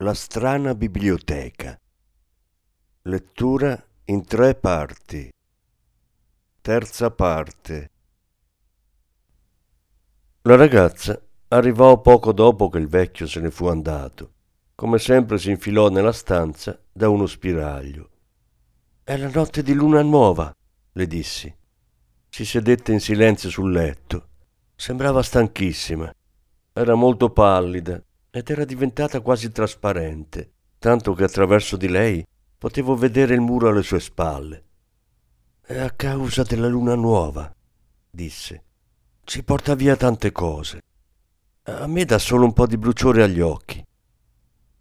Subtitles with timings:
[0.00, 1.74] La strana biblioteca.
[3.04, 5.32] Lettura in tre parti.
[6.60, 7.90] Terza parte.
[10.42, 14.34] La ragazza arrivò poco dopo che il vecchio se ne fu andato.
[14.74, 18.10] Come sempre si infilò nella stanza da uno spiraglio.
[19.02, 20.54] È la notte di luna nuova,
[20.92, 21.50] le dissi.
[22.28, 24.28] Si sedette in silenzio sul letto.
[24.74, 26.14] Sembrava stanchissima.
[26.74, 28.05] Era molto pallida
[28.36, 32.22] ed era diventata quasi trasparente, tanto che attraverso di lei
[32.58, 34.64] potevo vedere il muro alle sue spalle.
[35.62, 37.50] È a causa della luna nuova,
[38.10, 38.64] disse.
[39.24, 40.82] Ci porta via tante cose.
[41.62, 43.82] A me dà solo un po' di bruciore agli occhi.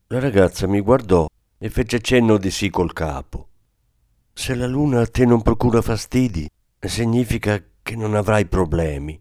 [0.08, 1.26] La ragazza mi guardò
[1.58, 3.48] e fece cenno di sì col capo.
[4.34, 6.46] Se la luna a te non procura fastidi,
[6.78, 9.18] significa che non avrai problemi.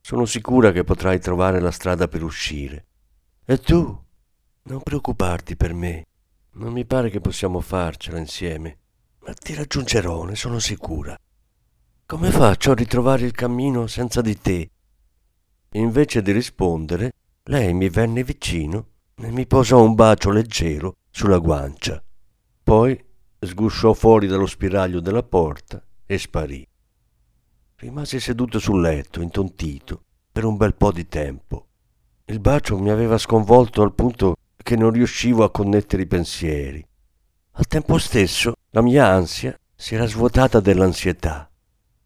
[0.00, 2.87] Sono sicura che potrai trovare la strada per uscire.
[3.50, 3.98] E tu?
[4.64, 6.04] Non preoccuparti per me.
[6.56, 8.76] Non mi pare che possiamo farcela insieme,
[9.20, 11.16] ma ti raggiungerò, ne sono sicura.
[12.04, 14.70] Come faccio a ritrovare il cammino senza di te?
[15.72, 17.12] Invece di rispondere,
[17.44, 22.04] lei mi venne vicino e mi posò un bacio leggero sulla guancia.
[22.62, 23.02] Poi
[23.40, 26.68] sgusciò fuori dallo spiraglio della porta e sparì.
[27.76, 31.67] Rimasi seduto sul letto, intontito, per un bel po' di tempo.
[32.30, 36.84] Il bacio mi aveva sconvolto al punto che non riuscivo a connettere i pensieri.
[37.52, 41.48] Al tempo stesso la mia ansia si era svuotata dell'ansietà.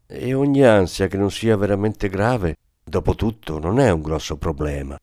[0.07, 4.97] E ogni ansia che non sia veramente grave, dopo tutto, non è un grosso problema.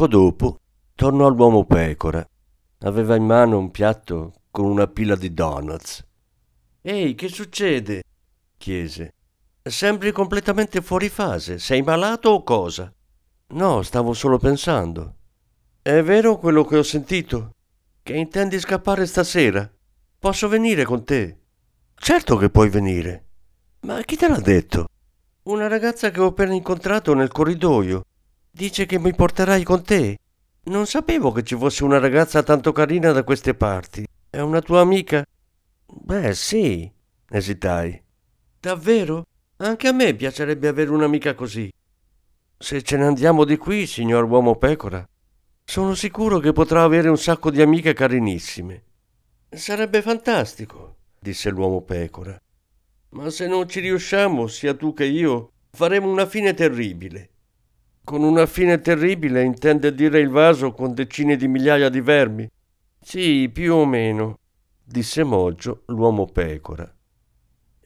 [0.00, 0.60] Poco dopo
[0.94, 2.26] tornò all'uomo pecora.
[2.84, 6.02] Aveva in mano un piatto con una pila di donuts.
[6.80, 8.02] Ehi, che succede?
[8.56, 9.12] chiese.
[9.62, 11.58] Sembri completamente fuori fase.
[11.58, 12.90] Sei malato o cosa?
[13.48, 15.16] No, stavo solo pensando.
[15.82, 17.56] È vero quello che ho sentito?
[18.02, 19.70] Che intendi scappare stasera?
[20.18, 21.40] Posso venire con te?
[21.94, 23.26] Certo che puoi venire.
[23.80, 24.86] Ma chi te l'ha detto?
[25.42, 28.06] Una ragazza che ho appena incontrato nel corridoio.
[28.52, 30.18] Dice che mi porterai con te.
[30.64, 34.04] Non sapevo che ci fosse una ragazza tanto carina da queste parti.
[34.28, 35.24] È una tua amica?
[35.86, 36.90] Beh, sì,
[37.30, 38.02] esitai.
[38.58, 39.26] Davvero?
[39.58, 41.72] Anche a me piacerebbe avere un'amica così.
[42.58, 45.06] Se ce ne andiamo di qui, signor uomo pecora,
[45.64, 48.82] sono sicuro che potrà avere un sacco di amiche carinissime.
[49.48, 52.38] Sarebbe fantastico, disse l'uomo pecora.
[53.10, 57.30] Ma se non ci riusciamo, sia tu che io, faremo una fine terribile.
[58.10, 62.50] Con una fine terribile intende dire il vaso con decine di migliaia di vermi?
[63.00, 64.36] Sì, più o meno,
[64.82, 66.92] disse Moggio, l'uomo pecora.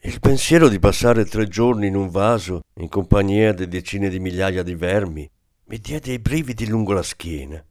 [0.01, 4.63] Il pensiero di passare tre giorni in un vaso in compagnia di decine di migliaia
[4.63, 5.29] di vermi
[5.65, 7.63] mi diede i brividi lungo la schiena.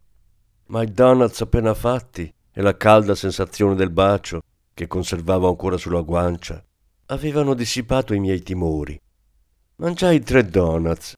[0.66, 4.42] Ma i donuts appena fatti e la calda sensazione del bacio
[4.72, 6.64] che conservavo ancora sulla guancia
[7.06, 8.96] avevano dissipato i miei timori.
[9.78, 11.16] Mangiai tre donuts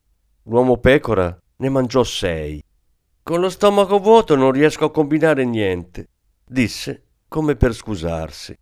[0.49, 2.63] L'uomo pecora ne mangiò sei.
[3.21, 6.07] Con lo stomaco vuoto non riesco a combinare niente,
[6.45, 8.57] disse come per scusarsi.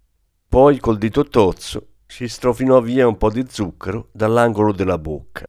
[0.47, 5.45] Poi col dito tozzo si strofinò via un po' di zucchero dall'angolo della bocca.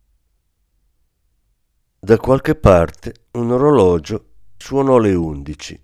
[1.99, 4.25] Da qualche parte un orologio
[4.59, 5.83] suonò le undici.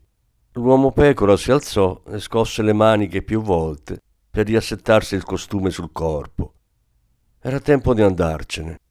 [0.53, 5.93] L'uomo pecora si alzò e scosse le maniche più volte per riassettarsi il costume sul
[5.93, 6.53] corpo.
[7.41, 8.82] Era tempo di andarcene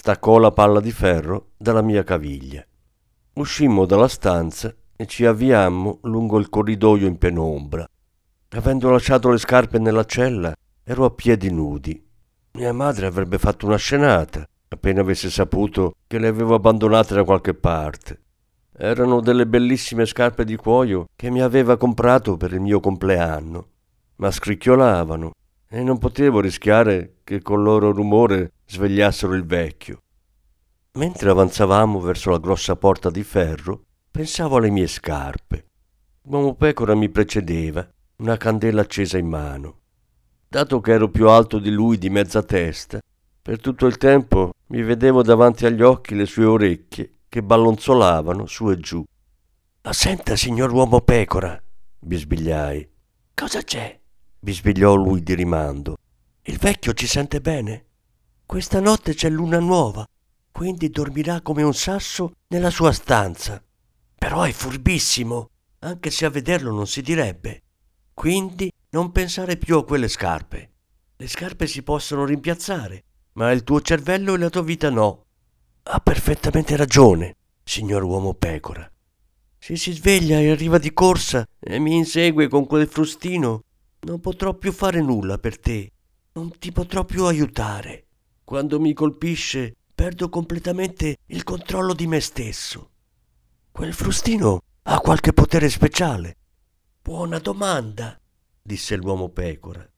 [0.00, 2.64] staccò la palla di ferro dalla mia caviglia.
[3.34, 7.86] Uscimmo dalla stanza e ci avviammo lungo il corridoio in penombra.
[8.52, 12.02] Avendo lasciato le scarpe nella cella, ero a piedi nudi.
[12.52, 17.52] Mia madre avrebbe fatto una scenata appena avesse saputo che le avevo abbandonate da qualche
[17.52, 18.20] parte.
[18.72, 23.66] Erano delle bellissime scarpe di cuoio che mi aveva comprato per il mio compleanno,
[24.16, 25.32] ma scricchiolavano
[25.68, 30.02] e non potevo rischiare che col loro rumore svegliassero il vecchio.
[30.92, 35.66] Mentre avanzavamo verso la grossa porta di ferro, pensavo alle mie scarpe.
[36.22, 39.78] L'uomo pecora mi precedeva, una candela accesa in mano.
[40.48, 43.00] Dato che ero più alto di lui di mezza testa,
[43.42, 48.70] per tutto il tempo mi vedevo davanti agli occhi le sue orecchie che ballonzolavano su
[48.70, 49.04] e giù.
[49.82, 51.60] Ma senta, signor uomo pecora,
[51.98, 52.88] bisbigliai.
[53.34, 53.98] Cosa c'è?
[54.38, 55.96] bisbigliò lui di rimando.
[56.42, 57.86] Il vecchio ci sente bene?
[58.50, 60.04] Questa notte c'è luna nuova,
[60.50, 63.62] quindi dormirà come un sasso nella sua stanza.
[64.18, 67.62] Però è furbissimo, anche se a vederlo non si direbbe.
[68.12, 70.70] Quindi non pensare più a quelle scarpe.
[71.16, 73.04] Le scarpe si possono rimpiazzare,
[73.34, 75.26] ma il tuo cervello e la tua vita no.
[75.84, 78.90] Ha perfettamente ragione, signor uomo pecora.
[79.60, 83.62] Se si sveglia e arriva di corsa e mi insegue con quel frustino,
[84.00, 85.92] non potrò più fare nulla per te,
[86.32, 88.06] non ti potrò più aiutare.
[88.50, 92.90] Quando mi colpisce, perdo completamente il controllo di me stesso.
[93.70, 96.36] Quel frustino ha qualche potere speciale?
[97.00, 98.20] Buona domanda,
[98.60, 99.88] disse l'uomo pecora.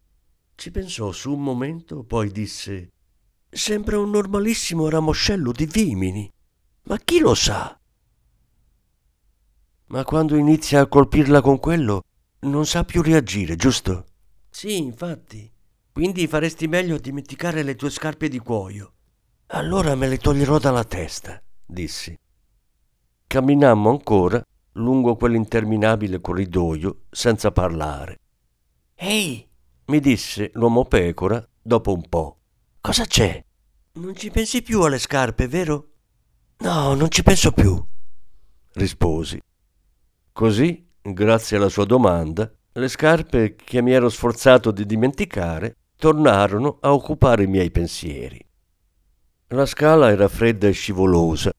[0.55, 2.91] Ci pensò su un momento, poi disse
[3.49, 6.31] Sembra un normalissimo ramoscello di vimini.
[6.83, 7.81] Ma chi lo sa?
[9.87, 12.03] Ma quando inizia a colpirla con quello,
[12.41, 14.05] non sa più reagire, giusto?
[14.51, 15.52] Sì, infatti.
[15.93, 18.95] Quindi faresti meglio a dimenticare le tue scarpe di cuoio.
[19.49, 22.19] Allora me le toglierò dalla testa, dissi.
[23.27, 24.43] Camminammo ancora
[24.77, 28.21] lungo quell'interminabile corridoio senza parlare.
[28.95, 29.47] Ehi,
[29.87, 32.39] mi disse l'uomo pecora dopo un po'.
[32.81, 33.45] Cosa c'è?
[33.95, 35.91] Non ci pensi più alle scarpe, vero?
[36.61, 37.79] No, non ci penso più,
[38.73, 39.39] risposi.
[40.33, 46.93] Così grazie alla sua domanda, le scarpe che mi ero sforzato di dimenticare tornarono a
[46.93, 48.45] occupare i miei pensieri.
[49.51, 51.53] La scala era fredda e scivolosa,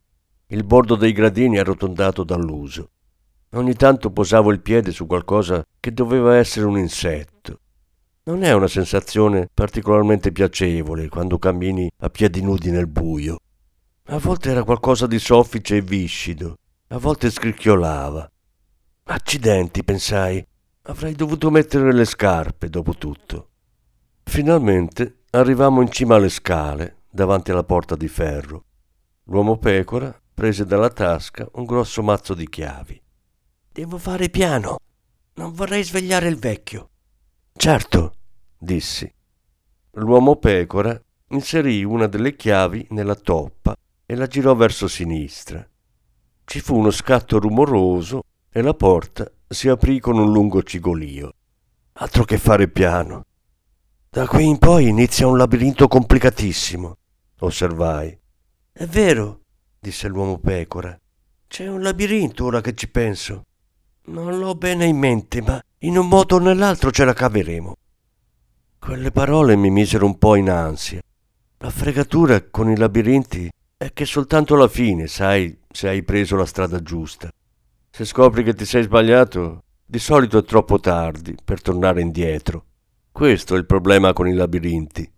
[0.47, 2.89] il bordo dei gradini arrotondato dall'uso.
[3.51, 7.59] Ogni tanto posavo il piede su qualcosa che doveva essere un insetto.
[8.23, 13.37] Non è una sensazione particolarmente piacevole quando cammini a piedi nudi nel buio.
[14.07, 16.57] A volte era qualcosa di soffice e viscido,
[16.89, 18.29] a volte scricchiolava.
[19.03, 20.45] Accidenti, pensai,
[20.81, 23.47] avrei dovuto mettere le scarpe dopo tutto.
[24.23, 28.65] Finalmente arrivammo in cima alle scale, davanti alla porta di ferro.
[29.25, 33.01] L'uomo pecora prese dalla tasca un grosso mazzo di chiavi.
[33.71, 34.77] Devo fare piano.
[35.35, 36.89] Non vorrei svegliare il vecchio.
[37.53, 38.15] Certo,
[38.57, 39.11] dissi.
[39.91, 40.99] L'uomo pecora
[41.29, 43.75] inserì una delle chiavi nella toppa
[44.05, 45.67] e la girò verso sinistra.
[46.43, 51.33] Ci fu uno scatto rumoroso e la porta si aprì con un lungo cigolio.
[51.93, 53.25] Altro che fare piano.
[54.13, 56.97] Da qui in poi inizia un labirinto complicatissimo,
[57.39, 58.15] osservai.
[58.71, 59.39] È vero,
[59.79, 60.95] disse l'uomo pecora.
[61.47, 63.45] C'è un labirinto ora che ci penso.
[64.09, 67.73] Non l'ho bene in mente, ma in un modo o nell'altro ce la caveremo.
[68.77, 71.01] Quelle parole mi misero un po' in ansia.
[71.57, 76.45] La fregatura con i labirinti è che soltanto alla fine sai se hai preso la
[76.45, 77.31] strada giusta.
[77.89, 82.65] Se scopri che ti sei sbagliato, di solito è troppo tardi per tornare indietro.
[83.13, 85.12] Questo è il problema con i labirinti.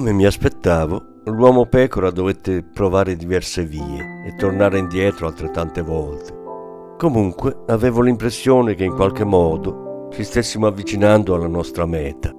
[0.00, 6.32] Come mi aspettavo, l'uomo pecora dovette provare diverse vie e tornare indietro altrettante volte.
[6.96, 12.30] Comunque avevo l'impressione che in qualche modo ci stessimo avvicinando alla nostra meta.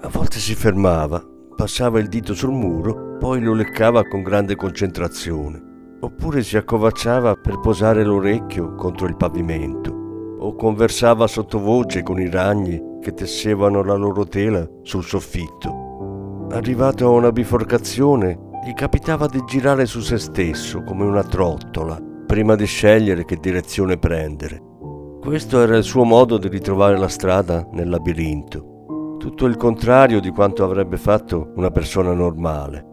[0.00, 1.22] A volte si fermava,
[1.54, 5.62] passava il dito sul muro, poi lo leccava con grande concentrazione,
[6.00, 9.92] oppure si accovacciava per posare l'orecchio contro il pavimento,
[10.38, 15.87] o conversava sottovoce con i ragni che tessevano la loro tela sul soffitto
[16.50, 22.54] Arrivato a una biforcazione, gli capitava di girare su se stesso come una trottola, prima
[22.54, 24.62] di scegliere che direzione prendere.
[25.20, 30.30] Questo era il suo modo di ritrovare la strada nel labirinto, tutto il contrario di
[30.30, 32.86] quanto avrebbe fatto una persona normale.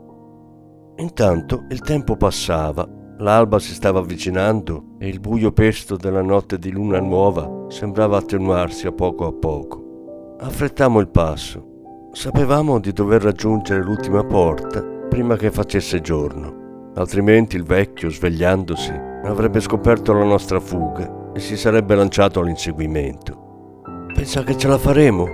[0.98, 2.86] Intanto il tempo passava,
[3.20, 8.86] l'alba si stava avvicinando e il buio pesto della notte di luna nuova sembrava attenuarsi
[8.86, 10.36] a poco a poco.
[10.40, 11.70] Affrettammo il passo
[12.16, 18.94] Sapevamo di dover raggiungere l'ultima porta prima che facesse giorno, altrimenti il vecchio, svegliandosi,
[19.26, 23.82] avrebbe scoperto la nostra fuga e si sarebbe lanciato all'inseguimento.
[24.14, 25.28] Pensa che ce la faremo?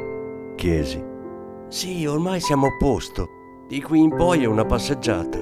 [0.56, 1.00] chiesi.
[1.68, 3.28] Sì, ormai siamo a posto.
[3.68, 5.38] Di qui in poi è una passeggiata.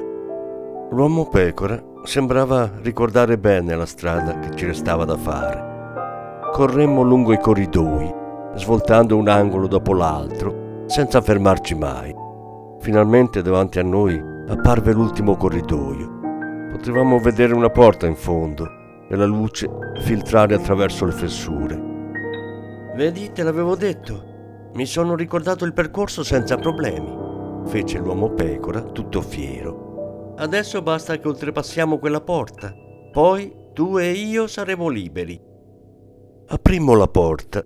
[0.92, 6.52] L'uomo pecora sembrava ricordare bene la strada che ci restava da fare.
[6.52, 8.14] Corremmo lungo i corridoi,
[8.56, 12.12] svoltando un angolo dopo l'altro senza fermarci mai.
[12.80, 16.18] Finalmente davanti a noi apparve l'ultimo corridoio.
[16.72, 18.68] Potevamo vedere una porta in fondo
[19.08, 19.70] e la luce
[20.00, 21.80] filtrare attraverso le fessure.
[22.96, 24.72] Vedi, te l'avevo detto.
[24.74, 27.16] Mi sono ricordato il percorso senza problemi,
[27.68, 30.34] fece l'uomo pecora, tutto fiero.
[30.38, 32.74] Adesso basta che oltrepassiamo quella porta.
[33.12, 35.40] Poi tu e io saremo liberi.
[36.48, 37.64] Aprimmo la porta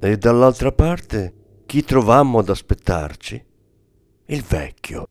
[0.00, 1.41] E dall'altra parte
[1.72, 3.42] chi trovammo ad aspettarci?
[4.26, 5.08] Il vecchio.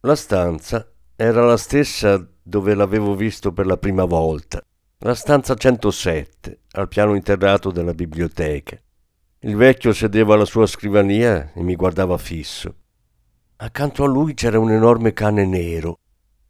[0.00, 4.60] La stanza era la stessa dove l'avevo visto per la prima volta,
[4.98, 8.78] la stanza 107, al piano interrato della biblioteca.
[9.38, 12.74] Il vecchio sedeva alla sua scrivania e mi guardava fisso.
[13.56, 16.00] Accanto a lui c'era un enorme cane nero,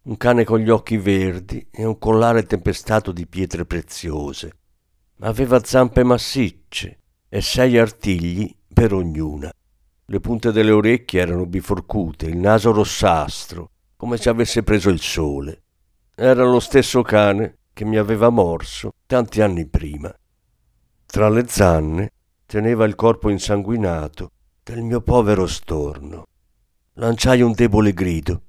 [0.06, 4.56] un cane con gli occhi verdi e un collare tempestato di pietre preziose.
[5.20, 6.97] Aveva zampe massicce
[7.28, 9.52] e sei artigli per ognuna.
[10.06, 15.62] Le punte delle orecchie erano biforcute, il naso rossastro, come se avesse preso il sole.
[16.14, 20.12] Era lo stesso cane che mi aveva morso tanti anni prima.
[21.04, 22.12] Tra le zanne
[22.46, 24.30] teneva il corpo insanguinato
[24.62, 26.26] del mio povero storno.
[26.94, 28.42] Lanciai un debole grido.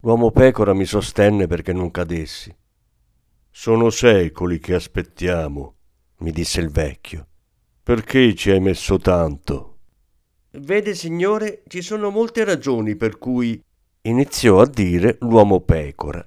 [0.00, 2.54] L'uomo pecora mi sostenne perché non cadessi.
[3.50, 5.74] Sono secoli che aspettiamo,
[6.18, 7.26] mi disse il vecchio.
[7.84, 9.78] Perché ci hai messo tanto?
[10.52, 13.60] Vede, signore, ci sono molte ragioni per cui.
[14.02, 16.24] iniziò a dire l'uomo pecora.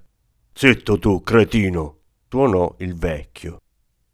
[0.54, 2.00] Zitto tu, cretino!
[2.28, 3.62] tuonò il vecchio.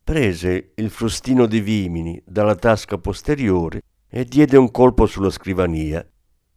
[0.04, 6.08] Prese il frustino di vimini dalla tasca posteriore e diede un colpo sulla scrivania.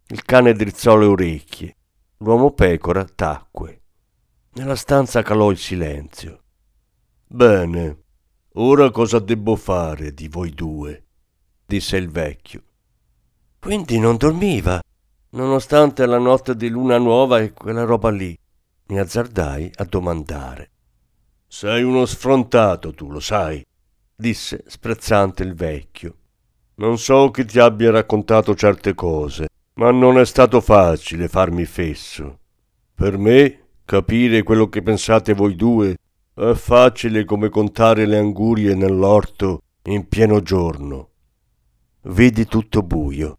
[0.07, 1.75] Il cane drizzò le orecchie.
[2.17, 3.81] L'uomo pecora tacque.
[4.53, 6.41] Nella stanza calò il silenzio.
[7.25, 8.03] Bene,
[8.57, 11.03] Ora cosa debbo fare di voi due?
[11.65, 12.61] disse il vecchio.
[13.59, 14.79] Quindi non dormiva,
[15.31, 18.33] nonostante la notte di luna nuova e quella roba lì,
[18.87, 20.69] mi azzardai a domandare.
[21.45, 23.61] Sei uno sfrontato, tu lo sai,
[24.15, 26.15] disse sprezzante il vecchio.
[26.75, 32.39] Non so chi ti abbia raccontato certe cose, ma non è stato facile farmi fesso.
[32.93, 35.97] Per me, capire quello che pensate voi due
[36.35, 41.11] è facile come contare le angurie nell'orto in pieno giorno.
[42.03, 43.37] Vidi tutto buio.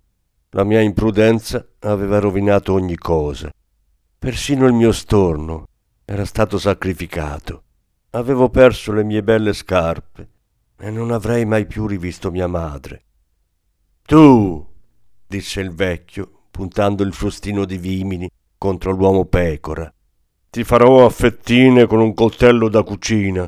[0.51, 3.51] La mia imprudenza aveva rovinato ogni cosa.
[4.19, 5.67] Persino il mio storno
[6.07, 7.65] era stato sacrificato.
[8.11, 10.29] Avevo perso le mie belle scarpe
[10.79, 13.05] e non avrei mai più rivisto mia madre.
[14.07, 14.67] Tu,
[15.27, 19.93] disse il vecchio, puntando il frustino di vimini contro l'uomo pecora,
[20.57, 23.47] ti farò a fettine con un coltello da cucina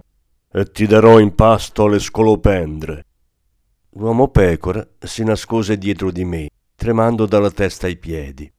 [0.52, 3.06] e ti darò in pasto le scolopendre.
[3.92, 8.52] L'uomo pecora si nascose dietro di me, tremando dalla testa ai piedi.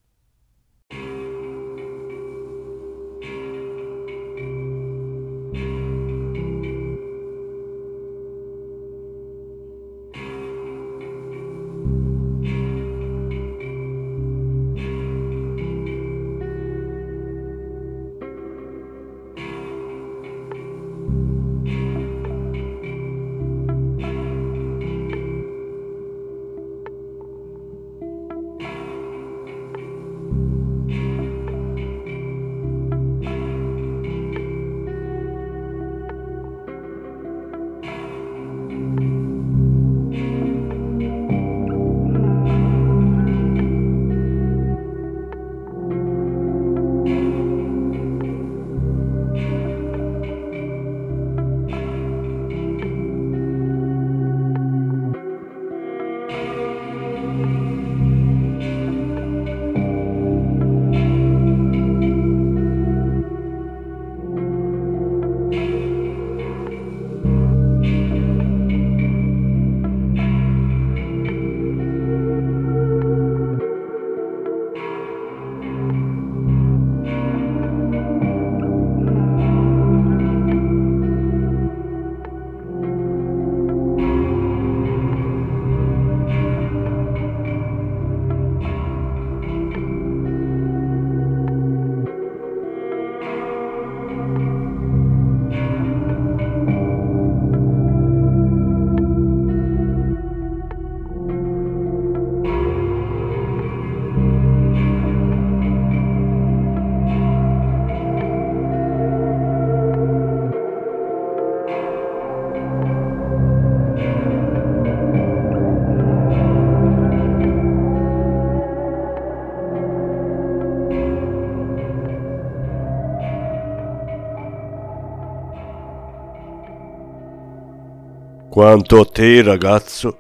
[128.60, 130.18] Quanto a te, ragazzo,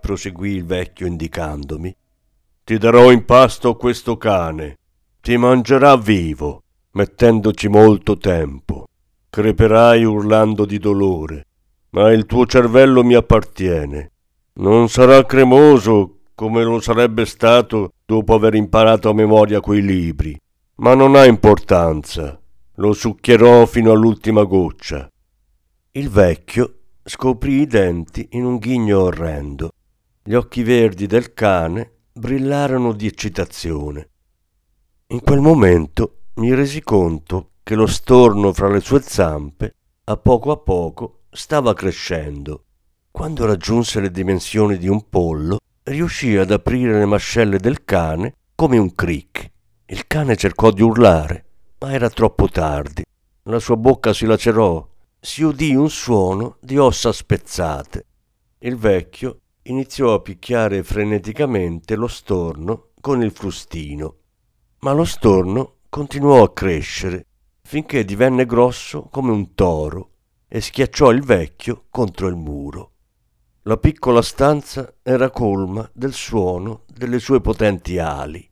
[0.00, 1.94] proseguì il vecchio indicandomi,
[2.64, 4.78] ti darò in pasto questo cane.
[5.20, 8.86] Ti mangerà vivo, mettendoci molto tempo.
[9.28, 11.46] Creperai urlando di dolore,
[11.90, 14.12] ma il tuo cervello mi appartiene
[14.54, 20.34] Non sarà cremoso come lo sarebbe stato dopo aver imparato a memoria quei libri,
[20.76, 22.40] ma non ha importanza.
[22.76, 25.06] Lo succhierò fino all'ultima goccia.
[25.90, 29.70] Il vecchio scoprì i denti in un ghigno orrendo.
[30.22, 34.08] Gli occhi verdi del cane brillarono di eccitazione.
[35.08, 40.50] In quel momento mi resi conto che lo storno fra le sue zampe, a poco
[40.52, 42.64] a poco, stava crescendo.
[43.10, 48.78] Quando raggiunse le dimensioni di un pollo, riuscì ad aprire le mascelle del cane come
[48.78, 49.50] un crick.
[49.86, 51.44] Il cane cercò di urlare,
[51.80, 53.04] ma era troppo tardi.
[53.44, 54.88] La sua bocca si lacerò,
[55.24, 58.06] si udì un suono di ossa spezzate.
[58.58, 64.16] Il vecchio iniziò a picchiare freneticamente lo storno con il frustino.
[64.80, 67.26] Ma lo storno continuò a crescere
[67.62, 70.10] finché divenne grosso come un toro
[70.48, 72.90] e schiacciò il vecchio contro il muro.
[73.62, 78.50] La piccola stanza era colma del suono delle sue potenti ali.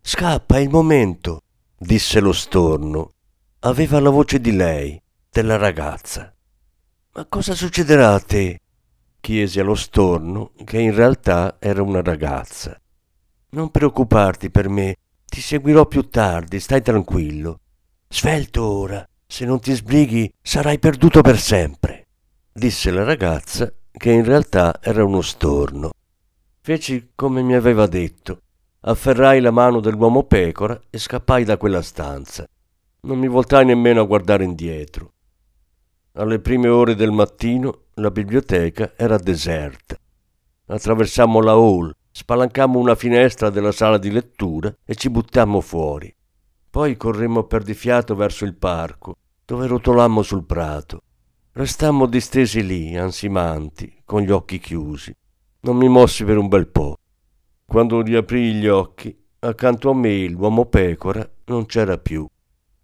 [0.00, 1.42] Scappa, il momento,
[1.78, 3.12] disse lo storno.
[3.60, 5.01] Aveva la voce di lei,
[5.32, 6.30] della ragazza.
[7.14, 8.60] Ma cosa succederà a te?
[9.18, 12.78] chiese allo storno, che in realtà era una ragazza.
[13.50, 17.60] Non preoccuparti per me, ti seguirò più tardi, stai tranquillo.
[18.08, 22.08] Svelto ora, se non ti sbrighi sarai perduto per sempre,
[22.52, 25.92] disse la ragazza, che in realtà era uno storno.
[26.60, 28.40] Feci come mi aveva detto.
[28.80, 32.46] Afferrai la mano dell'uomo pecora e scappai da quella stanza.
[33.02, 35.12] Non mi voltai nemmeno a guardare indietro.
[36.14, 39.96] Alle prime ore del mattino la biblioteca era deserta.
[40.66, 46.14] Attraversammo la hall, spalancammo una finestra della sala di lettura e ci buttammo fuori.
[46.68, 51.00] Poi corremmo perdifiato verso il parco, dove rotolammo sul prato.
[51.52, 55.16] Restammo distesi lì, ansimanti, con gli occhi chiusi.
[55.60, 56.98] Non mi mossi per un bel po'.
[57.64, 62.26] Quando riaprii gli occhi, accanto a me l'uomo pecora non c'era più.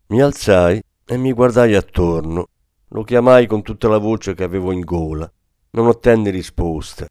[0.06, 2.46] Mi alzai e mi guardai attorno
[2.88, 5.30] lo chiamai con tutta la voce che avevo in gola.
[5.70, 7.06] Non ottenni risposta.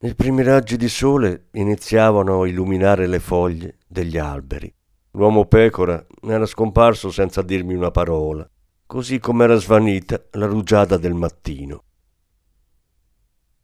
[0.00, 4.72] I primi raggi di sole iniziavano a illuminare le foglie degli alberi.
[5.12, 8.48] L'uomo pecora era scomparso senza dirmi una parola,
[8.86, 11.82] così come era svanita la rugiada del mattino.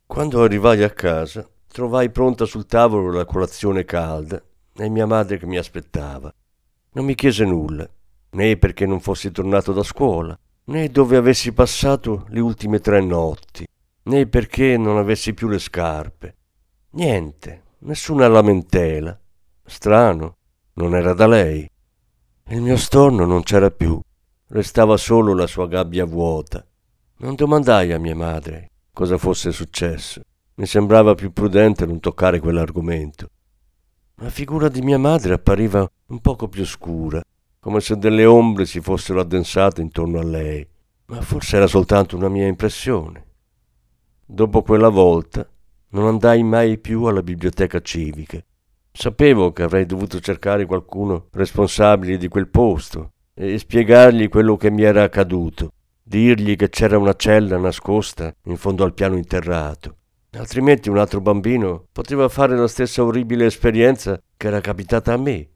[0.07, 4.43] Quando arrivai a casa, trovai pronta sul tavolo la colazione calda
[4.75, 6.33] e mia madre che mi aspettava.
[6.93, 7.89] Non mi chiese nulla,
[8.31, 10.39] né perché non fossi tornato da scuola,
[10.69, 13.67] né dove avessi passato le ultime tre notti,
[14.05, 16.37] né perché non avessi più le scarpe.
[16.91, 19.19] Niente, nessuna lamentela.
[19.65, 20.37] Strano,
[20.75, 21.69] non era da lei.
[22.51, 24.01] Il mio storno non c'era più,
[24.49, 26.65] restava solo la sua gabbia vuota.
[27.19, 30.21] Non domandai a mia madre cosa fosse successo.
[30.55, 33.29] Mi sembrava più prudente non toccare quell'argomento.
[34.17, 37.23] La figura di mia madre appariva un poco più scura,
[37.61, 40.67] come se delle ombre si fossero addensate intorno a lei,
[41.07, 43.25] ma forse era soltanto una mia impressione.
[44.25, 45.49] Dopo quella volta
[45.91, 48.39] non andai mai più alla biblioteca civica.
[48.93, 54.83] Sapevo che avrei dovuto cercare qualcuno responsabile di quel posto e spiegargli quello che mi
[54.83, 59.97] era accaduto, dirgli che c'era una cella nascosta in fondo al piano interrato.
[60.33, 65.49] Altrimenti un altro bambino poteva fare la stessa orribile esperienza che era capitata a me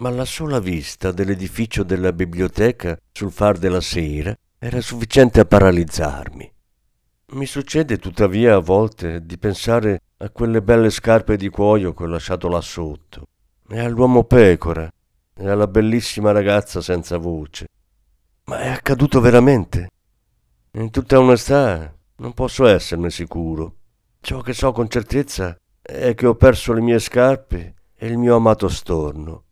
[0.00, 6.52] ma la sola vista dell'edificio della biblioteca sul far della sera era sufficiente a paralizzarmi.
[7.32, 12.06] Mi succede tuttavia a volte di pensare a quelle belle scarpe di cuoio che ho
[12.06, 13.26] lasciato là sotto,
[13.68, 14.90] e all'uomo pecora,
[15.34, 17.66] e alla bellissima ragazza senza voce.
[18.44, 19.90] Ma è accaduto veramente?
[20.72, 23.76] In tutta onestà non posso esserne sicuro.
[24.20, 28.36] Ciò che so con certezza è che ho perso le mie scarpe e il mio
[28.36, 29.44] amato storno.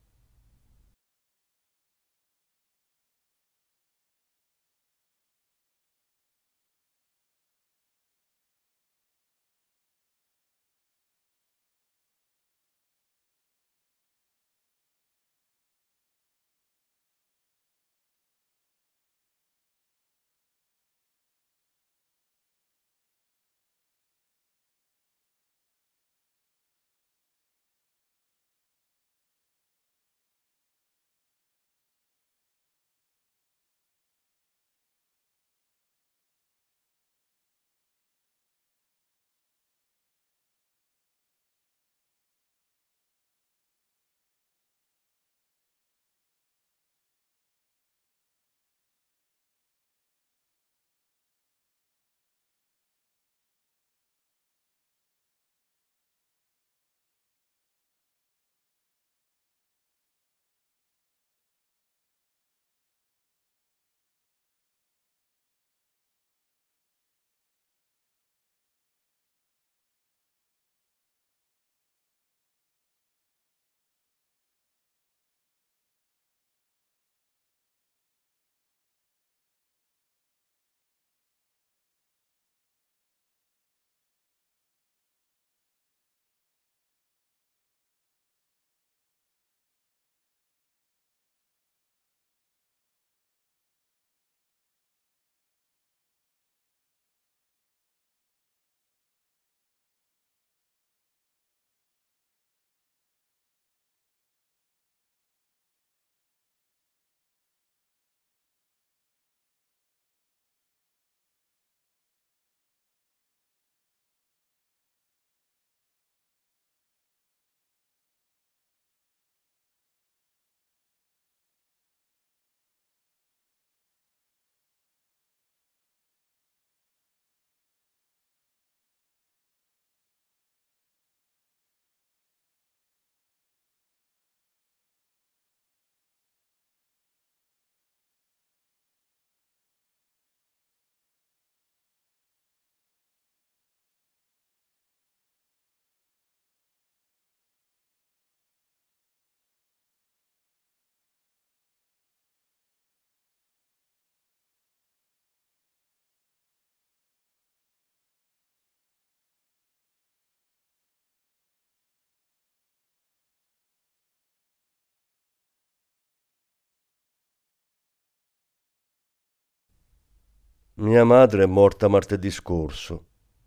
[170.81, 173.07] Mia madre è morta martedì scorso.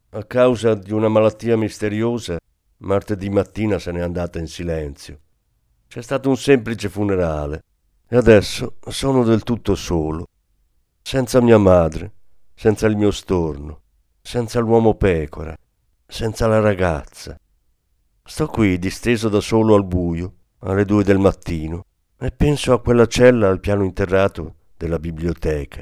[0.10, 2.38] A causa di una malattia misteriosa,
[2.80, 5.20] martedì mattina se n'è andata in silenzio.
[5.88, 7.64] C'è stato un semplice funerale
[8.10, 10.28] e adesso sono del tutto solo,
[11.02, 12.12] senza mia madre,
[12.54, 13.80] senza il mio storno,
[14.22, 15.56] senza l'uomo pecora,
[16.06, 17.40] senza la ragazza.
[18.26, 21.86] Sto qui disteso da solo al buio, alle due del mattino,
[22.20, 25.82] e penso a quella cella al piano interrato della biblioteca.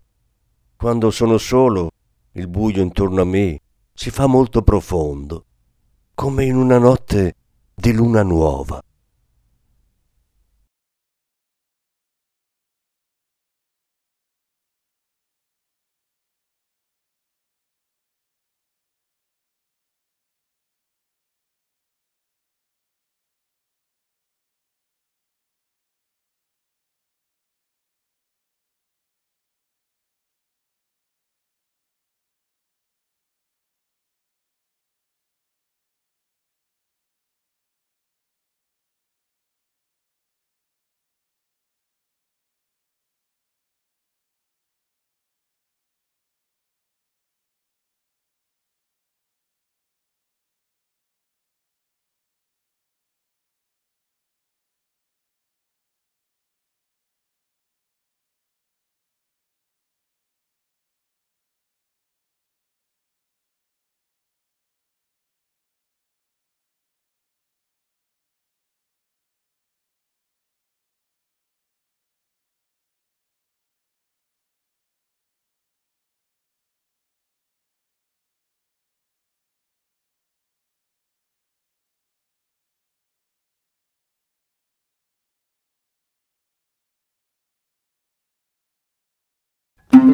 [0.81, 1.91] Quando sono solo,
[2.31, 3.59] il buio intorno a me
[3.93, 5.43] si fa molto profondo,
[6.15, 7.35] come in una notte
[7.75, 8.81] di luna nuova.